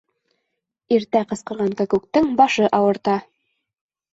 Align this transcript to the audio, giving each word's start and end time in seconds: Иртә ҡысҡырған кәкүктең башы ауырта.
Иртә 0.95 1.21
ҡысҡырған 1.33 1.75
кәкүктең 1.81 2.33
башы 2.41 2.73
ауырта. 2.79 3.19